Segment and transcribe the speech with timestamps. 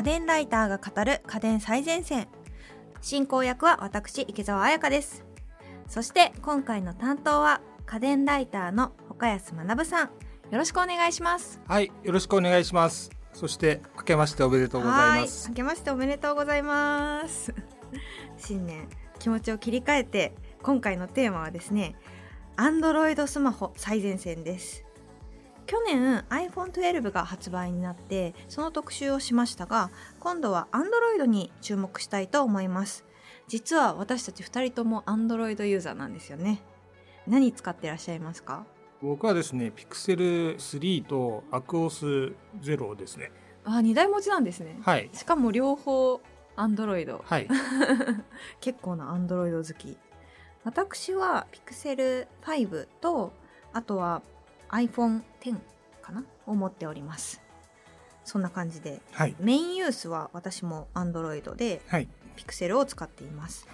[0.00, 2.26] 家電ライターが語る家電最前線。
[3.02, 5.26] 進行役は私池澤彩香です。
[5.88, 10.06] そして今回の担当は家電ライターの岡安学さん。
[10.06, 10.10] よ
[10.52, 11.60] ろしくお願いします。
[11.68, 13.10] はいよろしくお願いします。
[13.34, 15.50] そして明けましておめでとうございます。
[15.50, 17.54] 明けましておめでとうございます。
[18.38, 18.88] 新年
[19.18, 21.94] 気持ちを切り替えて今回のテーマはですね
[22.56, 24.82] Android スマホ最前線です
[25.70, 33.04] 去年 iPhone12 が発売になってその特集をしましたが今度は Android に注目したいと思います。
[33.46, 36.60] 実は私たち2人とも Android ユーザーなんですよね。
[37.28, 38.66] 何使ってらっしゃいますか？
[39.00, 43.30] 僕はですねピクセル3とアクオス0ですね。
[43.64, 44.76] あ2台持ちなんですね。
[44.82, 45.08] はい。
[45.12, 46.20] しかも両方
[46.56, 47.46] Android はい。
[48.60, 49.96] 結構な Android 好き。
[50.64, 53.32] 私はピクセル5と
[53.72, 54.22] あとは
[54.70, 55.58] iPhone10
[56.02, 56.24] かな？
[56.46, 57.40] を持っております。
[58.24, 59.00] そんな感じで。
[59.12, 59.34] はい。
[59.40, 62.08] メインユースは私も Android ではい。
[62.36, 63.66] ピクセルを使っています。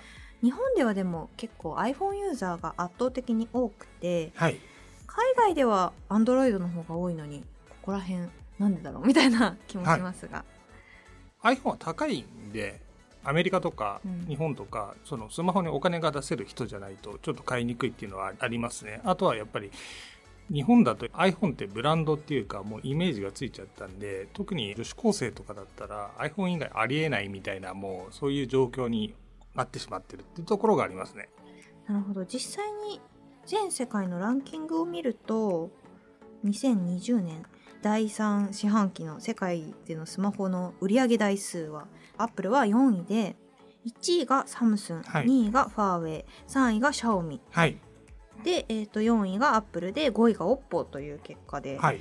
[0.43, 4.59] 日本ではでも結構 iPhone ユーザーが圧倒的に多くてはい。
[5.07, 8.29] 海外では Android の方が多いのにここら辺
[8.59, 9.07] なんでだろう？
[9.07, 10.45] みたいな気もしますが、
[11.43, 12.81] iPhone は高いんで
[13.25, 14.27] アメリカとかうん。
[14.27, 19.01] 日本とか、そのスマホにお金が出せる人じゃないとちょっと買いにくいっていうのはありますね。
[19.05, 19.71] あとはやっぱり
[20.53, 29.15] 日本だと iPhone ってブランドっていうかもうイメージがついちゃったんで特に女子高生とかだったら iPhone 以外ありえないみたいなもうそういう状況に
[29.55, 31.29] なってしまってるっていうところがありますね。
[31.89, 32.25] なるほど。
[32.25, 33.01] 実際に
[33.47, 35.71] 全世界のランキングを見ると
[36.45, 37.45] 2020年
[37.83, 41.87] 第3四半期の世界でのスマホの売上台数は
[42.19, 43.37] アップルは4位で
[43.87, 45.27] 1位がサムスン、はい。
[45.27, 47.41] 2位がファーウェイ3位がシャオミ。
[47.51, 47.79] はい
[48.47, 52.01] で、えー、と4位がアップルで5位がオッポという結果で、はい。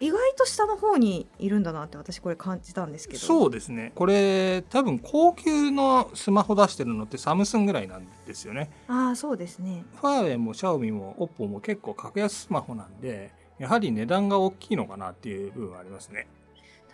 [0.00, 3.20] 意外と下の方にいるんだなって私これ感じたんですけど。
[3.20, 3.92] そうですね。
[3.94, 8.70] これ多分高級のスマホ出してるのってサムスンぐらいなんですよね。
[8.86, 9.84] ああそうですね。
[10.00, 16.28] ファーウェイもシャオミもオッポも結構格安スマホなんでやはり値段が大きいのかなっていう部分はありますね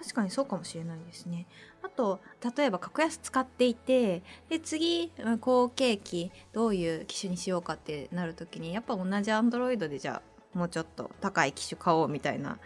[0.04, 1.46] 確かにそうかもしれないですね。
[1.82, 2.20] あと
[2.56, 10.22] 例えば格安使っていてで次うん後継機どういう機種にしようかってなる時にやっぱ同じアンドロイドでじゃ
[10.54, 12.58] あもうちょっと高い機種買おうみたいな。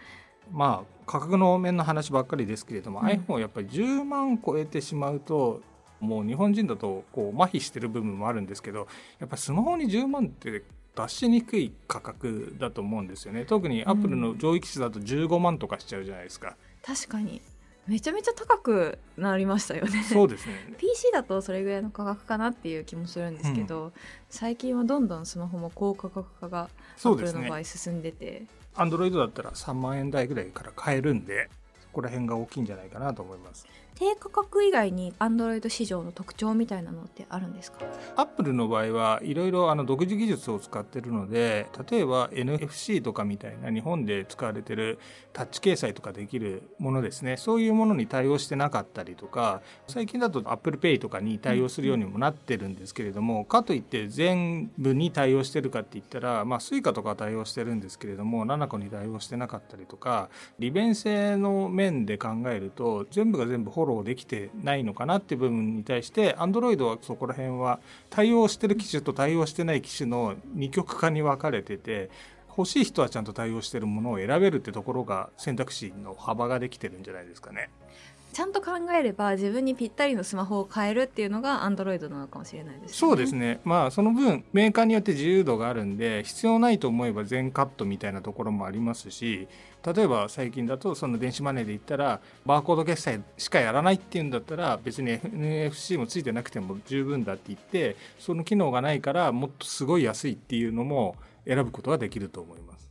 [0.51, 3.07] まあ価格の面の話ばっかりですけれども、うん。
[3.07, 5.61] iPhone やっぱり10万超えてしまうと
[6.01, 8.87] もう日本人だとこう麻痺してる部分もあるんですけど
[9.19, 10.63] やっぱスマホに10万って
[10.95, 13.45] 出しにくい価格だと思うんですよね。
[13.45, 17.41] 特にアップルの上位機種だと15万とかしちゃうじゃないですか、確かに。
[17.87, 20.03] めちゃめちゃ高くなりましたよね。
[20.03, 20.75] そうですね。
[20.77, 23.93] PC だとそれぐらいの価格かなっていう気もするんですけど、
[24.29, 26.69] 最近はどんどんスマホも高価格化が
[27.03, 28.43] アップルの場合進んでて。
[28.75, 31.49] アンドロイドだったら3万円台ぐらいから買えるんで
[31.81, 33.67] そこら辺が大きいんじゃないかなと思います
[33.99, 37.79] 低価格以外にアンドロイド市場の特徴みたいなのってあるんですか？
[38.15, 44.99] アップルの場合はいろいろあの独自技術を使ってるので例えば NFC とかみたいな日本で使われてる
[45.33, 47.35] タッチ決済とかできるものですね。
[47.35, 67.79] そういうものに対応してなかったりとか最近だと ApplePay とかに対応するようにもなってるんですけれどもかといって全部に対応してるかって言ったらまあ Suica とか対応してるんですけれども7個に対応してなかったりとか利便性の面で考えると全部が全部フォローできてないのかなっていう部分に対して Android はそこら辺は
[68.09, 72.09] 対応してる機種と対応してない機種の二極化に分かれてて
[72.49, 77.69] 欲しい人はちゃんと対応してるものを選べるってところが選択肢の幅ができてるんじゃないですかね。
[78.33, 82.97] ちゃんと考えれば自分にぴったりのスマホを変えるっていうのがアンドロイドなのかもしれないですね。
[82.97, 89.47] そうですねまあその分メーカーによって自由度があるんで必要ないと思えば全カットみたいなところもありますし
[89.85, 102.89] 例えば最近だとその電子マネーで言ったらバーコード決済しかやらないっていうんだったら別に NFC もついてなくても十分だって言ってその機能がないからもっとすごい安いっていうのも選ぶことができると思います。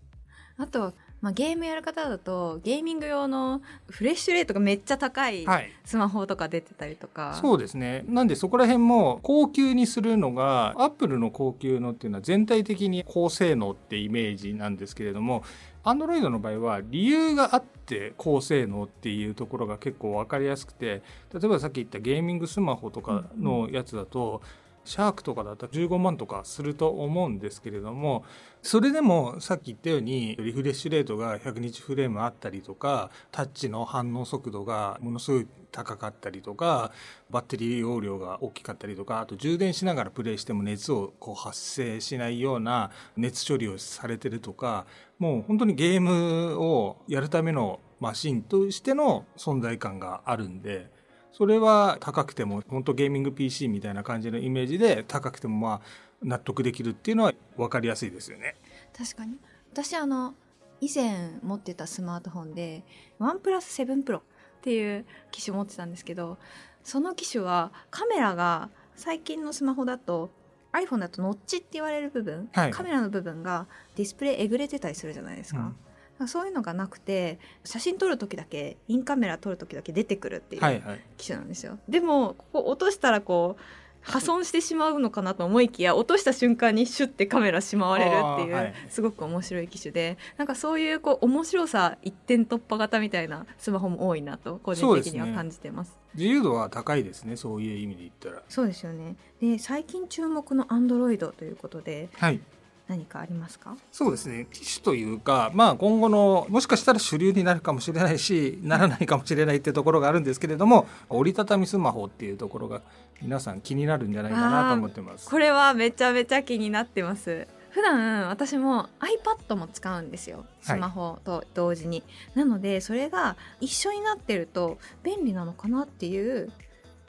[0.60, 5.71] あとは、まあ、ゲームやる方だとゲーミング用のフレッシュレートがめっちゃ高いはい。
[5.84, 8.04] スマホとか出てたりとか、そうですね。
[8.09, 15.45] なんでそこら辺も高級にするのがアップルの高級のっていうのは全体的に高性能ってイメージなんですけれども
[15.89, 21.03] アンドロイドの場合は理由があって高性能っていうところが結構分かりやすくて
[21.33, 24.43] 例えばさっき言ったゲーミングスマホとかのやつだと、
[24.89, 28.25] シャークとかだと15万とかすると思うんですけれども
[28.63, 36.91] それでもさっき言ったようにリフレッシュレートが100日フレームあったりとかタッチの反応速度がものすごい高かったりとか
[37.29, 44.87] バッテリー容量が大きかったりとかあと充電しながらプレイしても熱をこう発生しないような熱処理をされてるとか
[45.19, 50.91] もう本当にゲームをやるためのマシンとしての存在感があるんで
[51.39, 55.81] それは高くても本当ゲーミング PC みたいな感じのイメージで高くてもまあ
[56.21, 58.57] 納得できるっていうのは分かりやすいですよね。
[58.93, 59.39] 確かに
[59.73, 60.35] 私あの
[60.81, 62.83] 以前持ってたスマートフォンで
[63.21, 64.23] ワンプラス7プロっ
[64.63, 66.39] ていう機種持ってたんですけど
[66.83, 70.31] その機種はカメラが最近のスマホだと
[70.73, 75.61] iPhone だとノッチって言われる部分、はいカメラの部分がディスプレイえぐれてたりするじゃないですか。
[75.61, 75.77] うん
[76.26, 81.78] そういうのがなくて写真撮る時だけインカメラ撮る時だけ出てくるっていうはいはい機種なんですよ。
[81.88, 83.62] でもここ落としたらこう
[84.00, 95.98] 破損してしまうのかなと思いきや落とした瞬間にシュッてカメラしまわれるっていう、すごく面白い機種でなんかそういうこう面白さ一点突破型みたいなスマホも多いなと個人的には感じてます。
[96.15, 98.42] 自由度は高いですねそういう意味で言ったら。
[98.48, 102.41] そうですよねで最近注目の Android ということではい
[102.89, 103.77] 何かありますか？
[103.93, 104.47] そうですね。
[104.51, 112.81] 機種というか、まあ、今後のもしかしたら主流になるかもしれないしならないかもしれないっていうところがあるんですけれども折りたたみスマホっていうところが
[113.21, 115.29] 皆さん気になるんじゃないかなと思ってます。
[115.29, 117.47] これはめちゃめちゃ気になってます。
[117.71, 120.47] 普段私も iPad も使うんですよ。
[120.63, 122.03] スマホと同時に、
[122.35, 126.51] なのでそれが一緒になってると便利なのかなっていう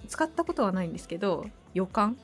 [0.09, 2.17] 使ったことはないんですけど予感？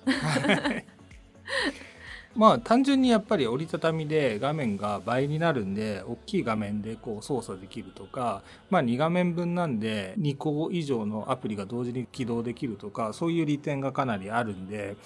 [2.35, 14.97] まあ単純にやっぱり折りたたみで画面が倍になるんで大きい画面でこう操作できるとか、まあ、2画面分なんで2個以上のアプリが同時に起動できるとかそういう利点がかなりあるんで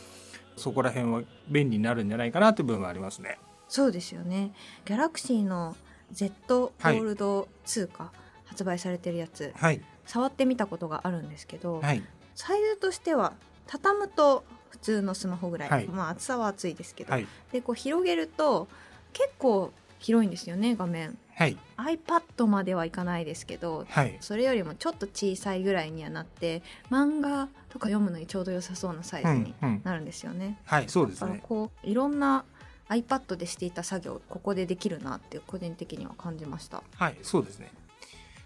[0.57, 3.37] そこら辺は便利になるんじゃないかなっていう部分はありますね。
[3.69, 4.51] そうですよね。
[4.85, 5.77] ギャラクシーの
[6.11, 8.11] Z フォールド2か、
[8.45, 9.53] 発売されてるやつ。
[9.55, 12.03] はい、触ってみたことがあるんですけど、はい、
[12.35, 13.33] サイズとしては
[13.67, 15.87] 畳むと普通のスマホぐらい、はい。
[15.87, 18.67] まあ厚さは厚いですけど、はい、でこう広げると
[19.13, 21.17] 結構広いんですよね画面。
[21.35, 26.61] はい、iPad まではいかないですけどはい、それよりもちょっと小さいぐらいにはなって
[26.91, 31.39] 漫画とか読むのにちょうど良さそうなサイズにうん、なるんですよね、はい、そうですね。
[31.41, 32.43] こういろんな
[32.89, 36.83] iPad でしていた作業ここでできるなって個人的には感じました。
[36.97, 37.71] はい、そうですね。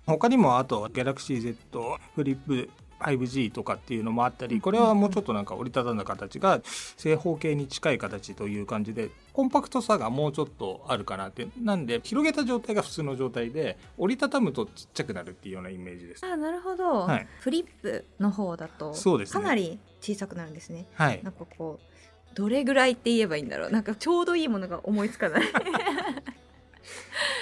[0.06, 2.70] 他にもあと Galaxy Z フリップ
[3.00, 6.62] 5G とかっていうのもあったりこれはもうちょっとなんか折りたたんだ形が
[6.98, 11.48] 正方形に近い形という感じでコンパクトさがもうちょっとあるかなって。
[11.62, 16.26] なんで広げた状態が普通の状態で折りたたむとちっちゃくなるっていうようなイメージです。
[16.26, 17.28] あなるほど、はい。
[17.40, 20.86] フリップの方だとかなり小さくなるんですね。
[20.96, 21.22] はい。
[21.24, 23.72] なんかこうどれぐらいって言えばいいんだろう。
[23.72, 25.44] なんかちょうどいいものが思いつかない。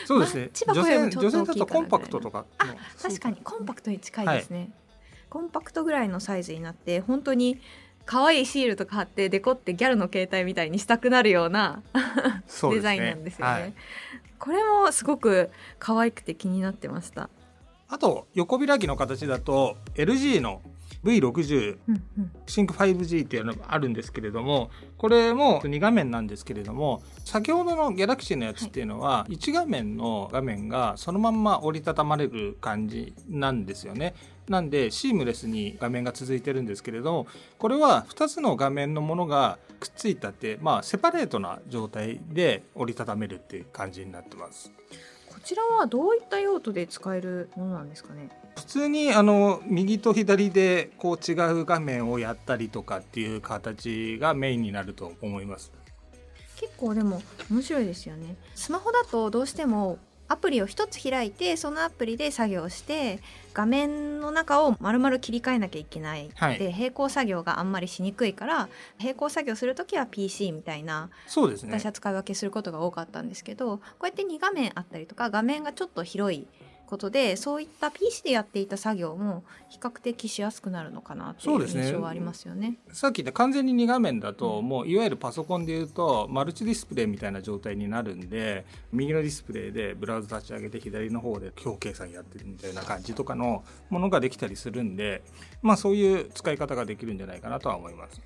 [0.06, 0.50] そうですね。
[0.74, 2.76] 女性女性だとコンパクトとかの。
[3.02, 4.72] 確かにコンパクトに近いですね、
[5.32, 7.58] コンパクトぐらいのサイズになって本当に
[8.06, 11.82] 可愛いシールとか貼ってデコってギャルの携帯みたいにしたくなるような
[12.70, 13.54] デザインなんですよね。
[13.54, 13.74] はい。
[14.38, 15.50] これもすごく
[15.80, 17.30] 可愛くて気になってました、
[17.88, 20.62] あと横開きの形だと LG の
[21.04, 34.14] V60 うんうん、シンク 5G っていうのがあるんですけれどもこれも2画面なんですけれども先ほどのギャラクシーのやつっていうのは1画面の画面がそのまんま折りたたまれる感じなんですよね。
[34.52, 37.28] なんでシームレスに画面が続いてるんですけれども
[37.58, 44.72] これは2つの画面のものがくっついたってまあセパレートな状態で折りたためるっていう感じになってます。
[45.28, 48.30] こちらはどういった用途で使えるものなんですかね？
[48.56, 55.72] 普通にあの右と左でこう違う画面をやったりとかっていう形がメインになると思います。
[56.60, 59.98] 結構でも面白いですよねスマホだとどうしても
[60.32, 63.20] アプリを一つ開いてそのアプリで作業して
[63.54, 68.70] 画面の中を丸々切り替えなきゃいけない、はいで並行作業があんまりしにくいから
[69.00, 71.86] 並行作業する時は PC みたいなそうですね私。
[71.86, 76.48] は使い分けすることが多かったんですけどこうやって2画面あったりとか画面がちょっと広い
[76.92, 82.76] ことでそういった PC でやっていた作業も比較的しやすくなるのかなっていう印象はありますよね。
[82.92, 95.24] さっき言った完全に2画面だと、もういわゆるパソコンでいうとマルチディスプレイみたいな状態になるんで右のディスプレイでブラウザ立ち上げて左の方で表計算やってるみたいな感じとかのものができたりするんで
[95.62, 98.20] まあそういう使い方ができるんじゃないかなとは思います。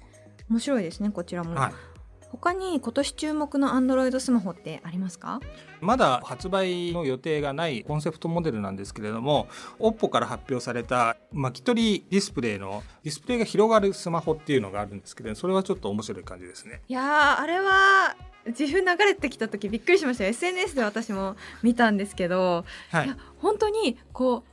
[0.49, 1.94] 面白いですねこちらも、はい
[2.35, 5.39] 他に今年注目の Android スマホってありますか？
[5.81, 9.47] まだ発売の予定がないコンセプトモデルなんですけれども
[9.79, 16.81] OPPO から発表された巻き取りディスプレイのディスプレイが広がるスマホっていうのがあるんですけどそれはちょっと面白い感じですね。
[16.87, 18.15] いやーあれは
[18.47, 24.43] 自分流れてきた時びっくりしました SNS で私も見たんですけど、はいいや本当にこ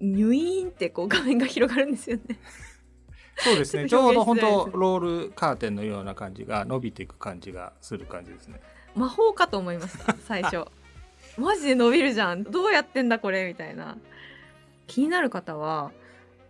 [0.00, 2.38] うニュイーンってこう画面が広がるんですよね。
[3.44, 3.84] そうですね。
[3.86, 8.60] ちちょうど本当ロールカーテンのような感じが伸びていく感じがする感じですね。
[8.94, 10.64] 魔法かと思いました最初。
[11.38, 12.44] マジで伸びるじゃん。
[12.44, 13.46] どうやってんだこれ？
[13.46, 13.96] みたいな。
[14.86, 15.92] 気になる方は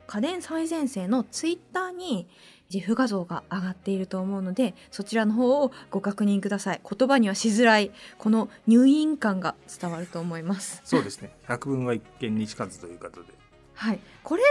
[0.06, 2.26] 家電最前線のツイッターに
[2.72, 6.80] 自負画像が上がっていると思うのでそちらの方をご確認ください。
[6.98, 10.80] 言葉にはしづらいこの入院感が伝わると思います。
[10.84, 11.30] そうですね。
[11.46, 13.28] 百聞は一見にしかずということで
[13.80, 14.00] はい。
[14.22, 14.48] これは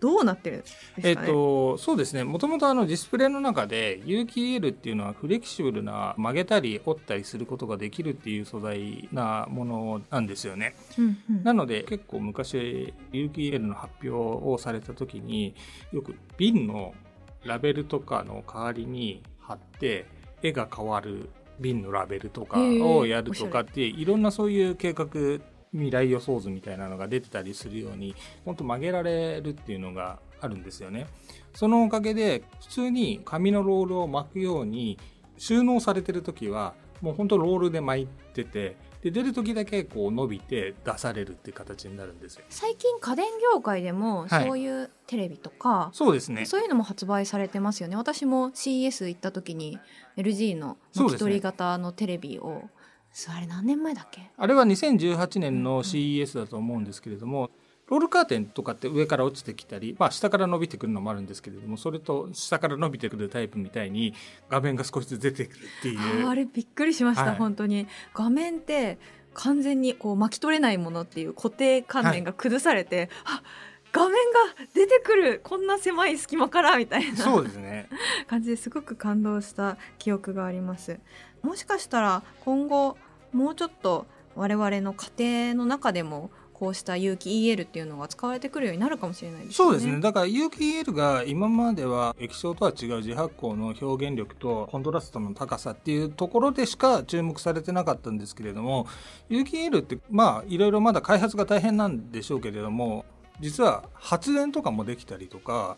[0.00, 1.02] どうなってるんですかね？
[1.08, 2.24] えっ、とそうですね。
[2.24, 10.76] もともとあのディスプレイの中で有機 EL っていうのはフレキシブルな曲げたり折ったりすることができるっていう素材なものなんですよね。
[10.98, 11.42] うんうん。
[11.42, 15.54] なので結構昔有機 EL の発表をされた時に
[15.90, 16.92] よく瓶の
[17.44, 20.04] ラベルとかの代わりに貼って
[20.42, 21.30] 絵が変わる
[21.60, 25.06] 瓶のラベルとかをやるとかっていろんなそういう計画
[25.72, 31.06] 未来予想図みたいなのが出てたりするように本当曲げられるっていうのがあるんですよね。
[31.54, 34.98] そのおかげで普通に紙のロールを巻くように
[35.38, 42.44] 収納されてる時はもう本当ロールで巻いててで出る時だけこう伸びて出されるっていう形になるんですよ。
[42.48, 46.44] 最近家電業界でもはいそういうテレビとか、そうですね。
[46.44, 49.78] そういうのも発売されてますよね私も CES 行った時に
[50.16, 52.62] LG のそうですね巻き取り型のテレビを
[53.34, 54.30] あれ何年前だっけ？
[54.36, 57.50] あれは2018年の CES だと思うんですけれども、
[57.88, 64.12] ロールカーテンとかって上から落ちてきたり、まあ、下から伸びてくるのもあるんですけれどもそれと下から伸びてくるタイプみたいに
[64.50, 66.28] 画面が少しずつ出てくるっていう。
[66.28, 67.36] あれびっくりしました、はい。
[67.36, 67.86] 本当に。
[68.12, 68.98] 画面って
[69.34, 73.42] 完全にこう巻き取れないものっていう固定観念が崩されて、あ
[73.92, 74.16] 画面が
[74.74, 77.16] 出てくるこんな狭い隙間からみたいな。
[77.16, 77.88] そうですね。
[78.26, 80.98] 感じですごく感動した記憶があります。
[81.42, 82.98] もしかしたら今後
[83.32, 89.54] もうちょっと我々の家庭の中でもこうした有機 EL っていうのが使われてくるようになるかもしれないですね。
[89.54, 90.00] そうですね。
[90.00, 98.86] だから有機 EL が今までは液晶とは違う自発光の表現力とコントラストの高さっていうところでしか注目されてなかったんですけれども
[99.28, 103.04] 有機 EL ってまあいろいろまだ開発が大変なんでしょうけれども
[103.40, 105.76] 実は発電とかもできたりとか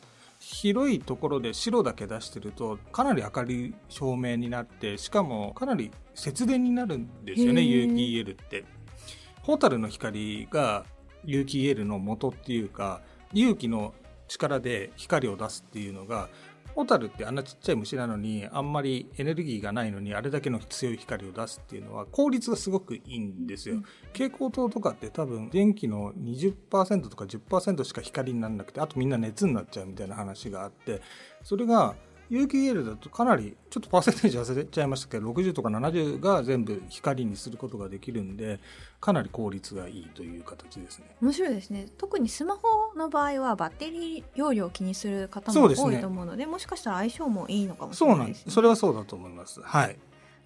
[0.50, 8.64] 広いところで白だけ出してるとかなり明るい照明になってしかもかなり節電になるんですよね有機 EL って。
[9.42, 10.84] ホタルの光が
[11.24, 13.02] 有機 EL の元っていうか
[13.32, 13.94] 有機の
[14.26, 16.30] 力で光を出すっていうのが
[16.78, 23.74] ホタルってあんなちっちゃい虫なのにあんまりエネルギーがないのにあれだけの強い光を出すっていうのは効率がすごくいいんですよ。
[23.74, 31.02] うん蛍光灯とかって多分電気の20%とか10%しか光にならなくてあとみんな熱になっちゃうみたいな話があって
[31.42, 31.96] それが
[32.30, 38.60] 有機 EL だとかなりちょっとパーセンテージ忘れちゃいましたけど60とか70が全部光にすることができるんで
[39.00, 41.06] かなり効率がいいという形ですね。
[41.22, 48.04] 面白いですね特にスマホの場合はバッテリー容量を気にする方も多いと思うのでもしかしたら相性もいいのかもし。
[48.04, 49.60] れないですねそれはそうだと思います。
[49.62, 49.96] はい。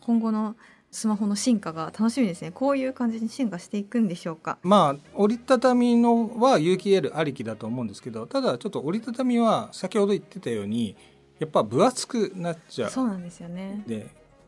[0.00, 0.56] 今後の
[0.92, 10.94] スマホの進化が楽しみですねこういう感じに進化していくんでしょうかまあ折りたたみのは有機 EL ありきだと思うんですけどただちょっと折りたたみは先ほど言ってたように
[11.42, 12.90] やっぱ分厚くなっちゃう。
[12.90, 13.82] そうなんですよね。
[13.84, 14.06] で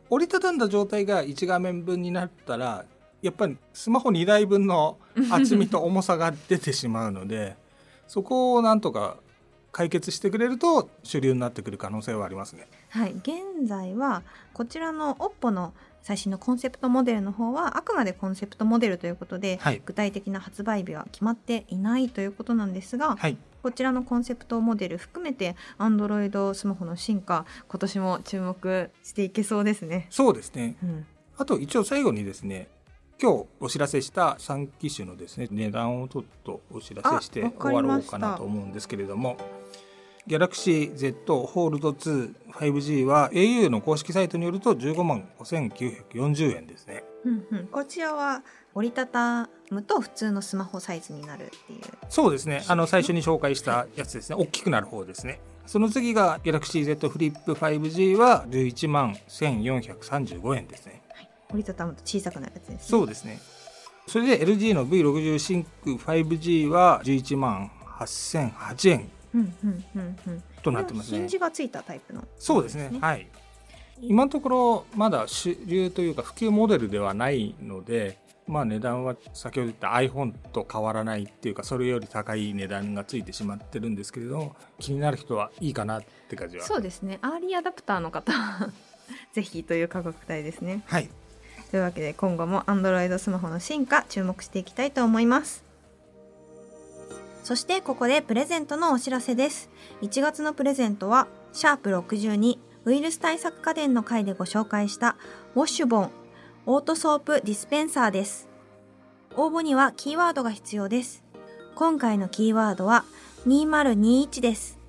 [0.09, 2.85] 折りたたんだ状態が1画面分になったら
[3.21, 4.97] やっぱりスマホ2台分の
[5.29, 7.57] 厚みと重さが出てしまうので
[8.07, 9.17] そこをなんとか
[9.73, 12.65] 解決してくれると主流になってくる可能性はありますね。
[12.91, 13.11] はい。
[13.11, 14.23] 現在は
[14.53, 19.81] こちらの OPPO の最新のコンセプトモデルの方はあくまでコンセプトモデルということで、はい。
[19.85, 30.05] 具体的な発売日は決まっていないということなんですが、はい、こちらのコンセプトモデル含めて Android スマホの進化今年も注目していけそうですね。
[30.11, 30.77] そうですね。
[30.83, 32.67] うん、あと一応最後にですね
[33.19, 39.35] 今日お知らせした3機種のですね値段をちょっとお知らせして終わろうかなと思うんですけれども
[40.27, 47.03] Galaxy Z Fold 2 5G は au の公式サイトによると15万5940円ですね。
[47.23, 48.43] うんうん、こちらは
[48.75, 61.01] 折りたたむと普通のスマホサイズになるっていうそうですねあの最初に紹介したやつですね大きくなる方ですねその次が Galaxy Z Flip 5G は11万1435円ですね
[61.55, 62.79] 折りたたむと小さくなるやつですね。
[62.81, 63.39] そうですね。
[64.07, 70.43] それで LG の V60 シンク 5G は11万8008円うんうんうんうん。
[70.61, 71.27] となってますねヒン。
[71.27, 72.91] ジがついたタイプの、そうですね。
[73.01, 73.27] はい。
[74.01, 86.63] 今のところまだ主流というか普及モデルではないので、まあ値段は先ほど言った iPhone と変わらないっていうかそれより高い値段がついてしまってるんですけれども気になる人はいいかなって感じは。
[86.63, 87.19] そうですね。
[87.21, 88.33] アーリーアダプターの方
[89.33, 90.83] ぜひという価格帯ですね。
[90.87, 91.09] はい。
[91.75, 95.63] というわけで今後も Android スマホの進化注目していきたいと思います
[97.43, 99.69] そしてここでプレゼントのお知らせです
[100.01, 105.17] 1月のプレゼントはシャープ62ウイルス対策家電の回でご紹介した
[105.55, 106.11] ウォッシュボン
[106.65, 108.49] オートソープディスペンサーです
[109.35, 111.25] 応募にはキーワードが必要です
[111.75, 113.03] 今回のキーワードは
[113.45, 114.79] 2021です。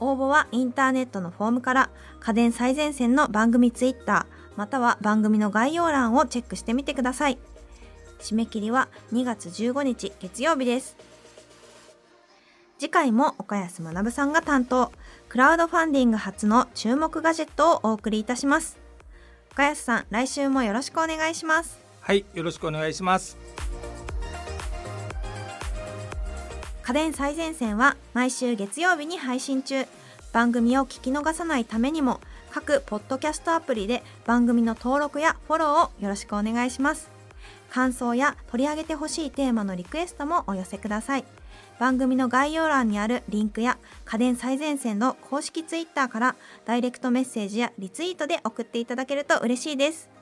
[0.00, 7.38] 応募はインターネットのフォームから家電最前線の番組ツイッターまたは番組の概要欄をチェックしてみてください。
[8.18, 10.96] 締め切りは2月15日月曜日です。
[12.78, 14.90] 次回も岡安学さんが担当、
[15.28, 18.81] クラウドファンディング初の注目ガジェットをお送りいたします。
[19.52, 21.78] 岡安さん、来週もよろしくお願いします。
[22.00, 23.36] はい、よろしくお願いします。
[26.82, 29.84] 家電最前線は毎週月曜日に配信中。
[30.32, 37.10] 番組を聞き逃さないためにも、各ポッドキャストアプリで番組の登録やフォローをよろしくお願いします。
[37.68, 41.24] 感想や取り上げてほしいテーマのリクエストもお寄せください。
[41.78, 50.21] 番組の概要欄にあるリンクや家電最前線の公式ツイッターからダイレクトメッセージやリツイートで送っていただけると嬉しいです。